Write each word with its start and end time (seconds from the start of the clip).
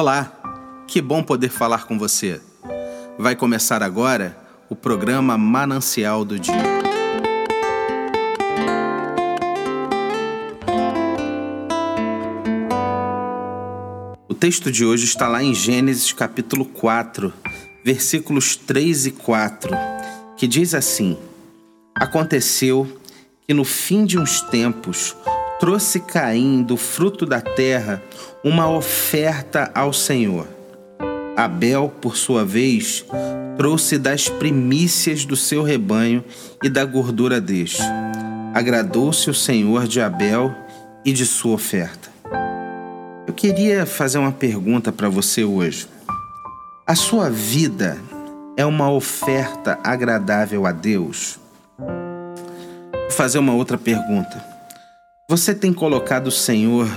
Olá, 0.00 0.84
que 0.86 1.02
bom 1.02 1.24
poder 1.24 1.48
falar 1.48 1.84
com 1.84 1.98
você. 1.98 2.40
Vai 3.18 3.34
começar 3.34 3.82
agora 3.82 4.38
o 4.70 4.76
programa 4.76 5.36
Manancial 5.36 6.24
do 6.24 6.38
Dia. 6.38 6.54
O 14.28 14.34
texto 14.34 14.70
de 14.70 14.84
hoje 14.84 15.04
está 15.04 15.26
lá 15.26 15.42
em 15.42 15.52
Gênesis 15.52 16.12
capítulo 16.12 16.64
4, 16.64 17.32
versículos 17.84 18.54
3 18.54 19.06
e 19.06 19.10
4, 19.10 19.70
que 20.36 20.46
diz 20.46 20.74
assim: 20.74 21.18
Aconteceu 21.92 22.86
que 23.44 23.52
no 23.52 23.64
fim 23.64 24.04
de 24.04 24.16
uns 24.16 24.42
tempos 24.42 25.16
trouxe 25.58 26.00
Caim 26.00 26.62
do 26.62 26.76
fruto 26.76 27.26
da 27.26 27.40
terra 27.40 28.02
uma 28.44 28.70
oferta 28.70 29.70
ao 29.74 29.92
Senhor. 29.92 30.46
Abel, 31.36 31.92
por 32.00 32.16
sua 32.16 32.44
vez, 32.44 33.04
trouxe 33.56 33.98
das 33.98 34.28
primícias 34.28 35.24
do 35.24 35.36
seu 35.36 35.62
rebanho 35.62 36.24
e 36.62 36.68
da 36.68 36.84
gordura 36.84 37.40
deste. 37.40 37.82
Agradou-se 38.54 39.28
o 39.28 39.34
Senhor 39.34 39.86
de 39.86 40.00
Abel 40.00 40.54
e 41.04 41.12
de 41.12 41.26
sua 41.26 41.54
oferta. 41.54 42.08
Eu 43.26 43.34
queria 43.34 43.84
fazer 43.84 44.18
uma 44.18 44.32
pergunta 44.32 44.90
para 44.90 45.08
você 45.08 45.44
hoje. 45.44 45.86
A 46.86 46.94
sua 46.94 47.30
vida 47.30 47.98
é 48.56 48.64
uma 48.64 48.90
oferta 48.90 49.78
agradável 49.84 50.66
a 50.66 50.72
Deus? 50.72 51.38
Vou 51.78 53.10
fazer 53.10 53.38
uma 53.38 53.54
outra 53.54 53.76
pergunta. 53.76 54.57
Você 55.30 55.54
tem 55.54 55.74
colocado 55.74 56.28
o 56.28 56.32
Senhor 56.32 56.88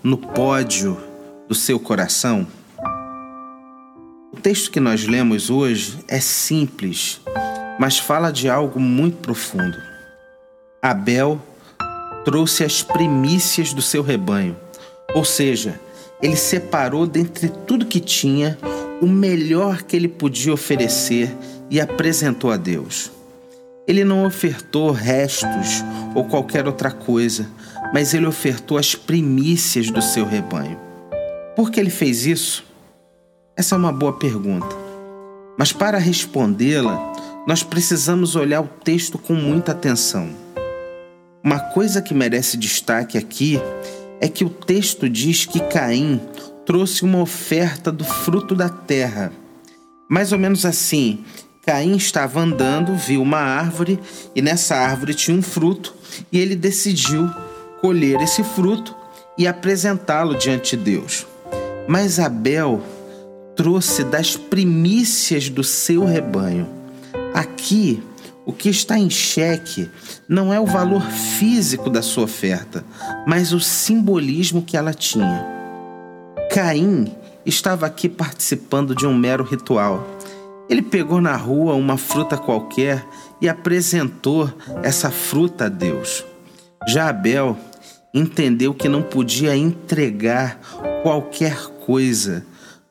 no 0.00 0.16
pódio 0.16 0.96
do 1.48 1.54
seu 1.54 1.80
coração? 1.80 2.46
O 4.32 4.36
texto 4.40 4.70
que 4.70 4.78
nós 4.78 5.04
lemos 5.04 5.50
hoje 5.50 5.98
é 6.06 6.20
simples, 6.20 7.20
mas 7.76 7.98
fala 7.98 8.30
de 8.30 8.48
algo 8.48 8.78
muito 8.78 9.16
profundo. 9.16 9.76
Abel 10.80 11.42
trouxe 12.24 12.62
as 12.62 12.84
primícias 12.84 13.72
do 13.72 13.82
seu 13.82 14.00
rebanho, 14.00 14.56
ou 15.12 15.24
seja, 15.24 15.80
ele 16.22 16.36
separou 16.36 17.04
dentre 17.04 17.48
tudo 17.48 17.86
que 17.86 17.98
tinha 17.98 18.56
o 19.02 19.08
melhor 19.08 19.82
que 19.82 19.96
ele 19.96 20.06
podia 20.06 20.54
oferecer 20.54 21.36
e 21.68 21.80
apresentou 21.80 22.52
a 22.52 22.56
Deus. 22.56 23.15
Ele 23.86 24.04
não 24.04 24.24
ofertou 24.24 24.90
restos 24.90 25.84
ou 26.14 26.24
qualquer 26.24 26.66
outra 26.66 26.90
coisa, 26.90 27.48
mas 27.92 28.14
ele 28.14 28.26
ofertou 28.26 28.78
as 28.78 28.94
primícias 28.94 29.90
do 29.90 30.02
seu 30.02 30.26
rebanho. 30.26 30.78
Por 31.54 31.70
que 31.70 31.78
ele 31.78 31.90
fez 31.90 32.26
isso? 32.26 32.64
Essa 33.56 33.76
é 33.76 33.78
uma 33.78 33.92
boa 33.92 34.12
pergunta. 34.12 34.74
Mas 35.56 35.72
para 35.72 35.98
respondê-la, 35.98 37.12
nós 37.46 37.62
precisamos 37.62 38.34
olhar 38.34 38.60
o 38.60 38.68
texto 38.68 39.18
com 39.18 39.34
muita 39.34 39.72
atenção. 39.72 40.28
Uma 41.42 41.60
coisa 41.60 42.02
que 42.02 42.12
merece 42.12 42.56
destaque 42.56 43.16
aqui 43.16 43.60
é 44.20 44.28
que 44.28 44.44
o 44.44 44.50
texto 44.50 45.08
diz 45.08 45.46
que 45.46 45.60
Caim 45.60 46.20
trouxe 46.66 47.04
uma 47.04 47.20
oferta 47.20 47.92
do 47.92 48.04
fruto 48.04 48.54
da 48.54 48.68
terra. 48.68 49.32
Mais 50.10 50.32
ou 50.32 50.38
menos 50.38 50.66
assim, 50.66 51.24
Caim 51.66 51.96
estava 51.96 52.38
andando, 52.38 52.94
viu 52.94 53.20
uma 53.20 53.40
árvore 53.40 53.98
e 54.36 54.40
nessa 54.40 54.76
árvore 54.76 55.14
tinha 55.14 55.36
um 55.36 55.42
fruto 55.42 55.92
e 56.30 56.38
ele 56.38 56.54
decidiu 56.54 57.28
colher 57.80 58.20
esse 58.20 58.44
fruto 58.44 58.94
e 59.36 59.48
apresentá-lo 59.48 60.36
diante 60.36 60.76
de 60.76 60.84
Deus. 60.84 61.26
Mas 61.88 62.20
Abel 62.20 62.80
trouxe 63.56 64.04
das 64.04 64.36
primícias 64.36 65.48
do 65.48 65.64
seu 65.64 66.04
rebanho. 66.04 66.68
Aqui, 67.34 68.00
o 68.44 68.52
que 68.52 68.68
está 68.68 68.96
em 68.96 69.10
xeque 69.10 69.90
não 70.28 70.54
é 70.54 70.60
o 70.60 70.66
valor 70.66 71.02
físico 71.02 71.90
da 71.90 72.00
sua 72.00 72.24
oferta, 72.24 72.84
mas 73.26 73.52
o 73.52 73.58
simbolismo 73.58 74.62
que 74.62 74.76
ela 74.76 74.94
tinha. 74.94 75.44
Caim 76.52 77.12
estava 77.44 77.86
aqui 77.86 78.08
participando 78.08 78.94
de 78.94 79.04
um 79.04 79.14
mero 79.14 79.42
ritual 79.42 80.15
ele 80.68 80.82
pegou 80.82 81.20
na 81.20 81.36
rua 81.36 81.74
uma 81.74 81.96
fruta 81.96 82.36
qualquer 82.36 83.04
e 83.40 83.48
apresentou 83.48 84.52
essa 84.82 85.10
fruta 85.10 85.66
a 85.66 85.68
Deus. 85.68 86.24
Já 86.88 87.08
Abel 87.08 87.56
entendeu 88.12 88.72
que 88.72 88.88
não 88.88 89.02
podia 89.02 89.56
entregar 89.56 90.58
qualquer 91.02 91.56
coisa, 91.84 92.44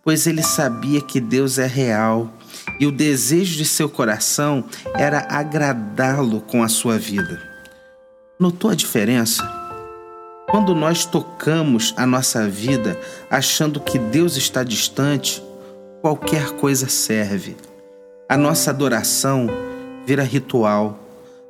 pois 0.04 0.28
ele 0.28 0.44
sabia 0.44 1.02
que 1.02 1.20
Deus 1.20 1.58
é 1.58 1.66
real 1.66 2.32
e 2.80 2.86
o 2.86 2.92
desejo 2.92 3.58
de 3.58 3.66
seu 3.66 3.90
coração 3.90 4.64
era 4.94 5.26
agradá-lo 5.30 6.42
com 6.42 6.64
a 6.64 6.68
sua 6.68 6.98
vida. 6.98 7.42
Notou 8.40 8.70
a 8.70 8.76
diferença? 8.76 9.44
Quando 10.50 10.76
nós 10.76 11.06
tocamos 11.06 11.94
a 11.98 12.06
nossa 12.06 12.48
vida 12.48 13.00
achando 13.30 13.80
que 13.80 13.98
Deus 13.98 14.38
está 14.38 14.64
distante, 14.64 15.42
qualquer 16.06 16.52
coisa 16.52 16.88
serve. 16.88 17.58
A 18.30 18.38
nossa 18.38 18.70
adoração 18.70 19.50
vira 20.06 20.22
ritual, 20.22 21.00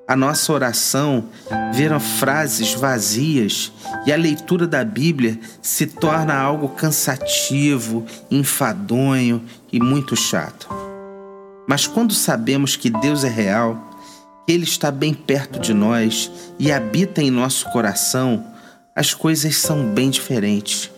a 0.07 0.15
nossa 0.15 0.53
oração 0.53 1.25
vira 1.73 1.99
frases 1.99 2.73
vazias 2.73 3.73
e 4.05 4.13
a 4.13 4.15
leitura 4.15 4.65
da 4.65 4.81
Bíblia 4.81 5.37
se 5.61 5.85
torna 5.85 6.39
algo 6.39 6.69
cansativo, 6.69 8.05
enfadonho 8.31 9.43
e 9.73 9.77
muito 9.81 10.15
chato. 10.15 10.69
Mas 11.67 11.85
quando 11.85 12.13
sabemos 12.13 12.77
que 12.77 12.89
Deus 12.89 13.25
é 13.25 13.29
real, 13.29 13.99
que 14.47 14.53
Ele 14.53 14.63
está 14.63 14.89
bem 14.89 15.13
perto 15.13 15.59
de 15.59 15.73
nós 15.73 16.31
e 16.57 16.71
habita 16.71 17.21
em 17.21 17.29
nosso 17.29 17.69
coração, 17.71 18.41
as 18.95 19.13
coisas 19.13 19.57
são 19.57 19.85
bem 19.85 20.09
diferentes. 20.09 20.89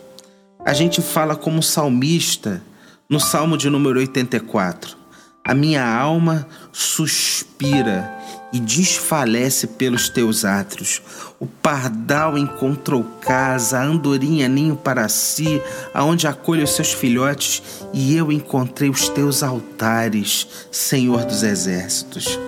A 0.64 0.72
gente 0.72 1.02
fala 1.02 1.34
como 1.34 1.60
salmista 1.60 2.62
no 3.08 3.18
Salmo 3.18 3.56
de 3.56 3.70
número 3.70 3.98
84: 3.98 4.96
A 5.42 5.54
minha 5.54 5.84
alma 5.84 6.46
suspira 6.72 8.14
e 8.52 8.60
desfalece 8.60 9.66
pelos 9.66 10.08
teus 10.08 10.44
átrios. 10.44 11.02
O 11.38 11.46
pardal 11.46 12.36
encontrou 12.36 13.02
casa, 13.20 13.78
a 13.78 13.84
andorinha 13.84 14.48
ninho 14.48 14.76
para 14.76 15.08
si, 15.08 15.60
aonde 15.94 16.26
acolhe 16.26 16.62
os 16.62 16.74
seus 16.74 16.92
filhotes, 16.92 17.62
e 17.92 18.16
eu 18.16 18.30
encontrei 18.32 18.90
os 18.90 19.08
teus 19.08 19.42
altares, 19.42 20.46
Senhor 20.70 21.24
dos 21.24 21.42
exércitos. 21.42 22.38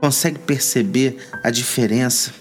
Consegue 0.00 0.38
perceber 0.38 1.18
a 1.44 1.50
diferença? 1.50 2.32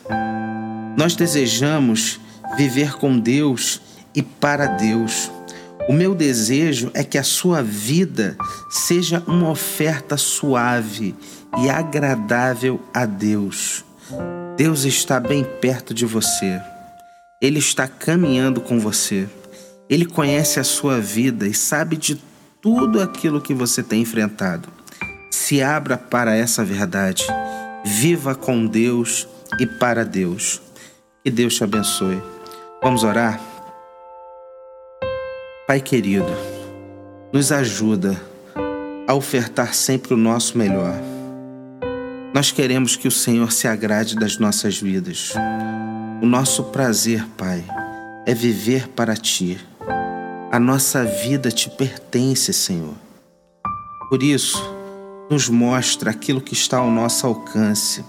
Nós 0.98 1.16
desejamos 1.16 2.20
viver 2.58 2.94
com 2.94 3.20
Deus 3.20 3.82
e 4.16 4.24
para 4.24 4.66
Deus. 4.66 5.30
O 5.90 5.92
meu 5.92 6.14
desejo 6.14 6.92
é 6.94 7.04
que 7.04 7.18
a 7.18 7.24
sua 7.24 7.64
vida 7.64 8.38
seja 8.70 9.24
uma 9.26 9.50
oferta 9.50 10.18
suave 10.18 11.16
e 11.58 11.68
agradável 11.68 12.80
a 12.94 13.08
Deus. 13.08 13.84
Deus 14.56 14.84
está 14.84 15.20
bem 15.20 15.44
perto 15.44 15.92
de 15.92 16.06
você. 16.06 16.62
Ele 17.42 17.58
está 17.58 17.88
caminhando 17.88 18.62
com 18.62 18.80
você. 18.80 19.28
Ele 19.90 20.06
conhece 20.06 20.60
a 20.60 20.64
sua 20.64 21.02
vida 21.02 21.48
e 21.48 21.56
sabe 21.56 21.98
de 21.98 22.22
tudo 22.62 23.02
aquilo 23.02 23.42
que 23.42 23.56
você 23.56 23.82
tem 23.82 24.04
enfrentado. 24.04 24.70
Se 25.32 25.60
abra 25.60 25.98
para 25.98 26.36
essa 26.36 26.64
verdade. 26.64 27.26
Viva 27.84 28.36
com 28.36 28.68
Deus 28.68 29.28
e 29.60 29.66
para 29.66 30.06
Deus. 30.06 30.62
Que 31.24 31.32
Deus 31.32 31.56
te 31.56 31.64
abençoe. 31.64 32.22
Vamos 32.80 33.04
orar? 33.04 33.59
Pai 35.70 35.80
querido, 35.80 36.26
nos 37.32 37.52
ajuda 37.52 38.20
a 39.08 39.14
ofertar 39.14 39.76
sempre 39.76 40.16
o 40.16 40.18
nosso 40.18 40.58
melhor. 40.58 40.96
Nós 42.34 42.52
queremos 42.52 42.96
que 42.96 43.08
o 43.08 43.12
Senhor 43.12 43.52
se 43.52 43.68
agrade 43.68 44.16
das 44.16 44.40
nossas 44.40 44.82
vidas. 44.82 45.32
O 46.24 46.26
nosso 46.26 46.64
prazer, 46.64 47.24
Pai, 47.38 47.64
é 48.26 48.34
viver 48.34 48.88
para 48.88 49.16
Ti. 49.16 49.64
A 50.52 50.60
nossa 50.60 51.06
vida 51.06 51.52
te 51.52 51.70
pertence, 51.70 52.52
Senhor. 52.52 52.96
Por 54.10 54.24
isso, 54.24 54.58
nos 55.30 55.50
mostra 55.50 56.10
aquilo 56.10 56.42
que 56.42 56.56
está 56.56 56.80
ao 56.80 56.90
nosso 56.90 57.28
alcance 57.28 58.04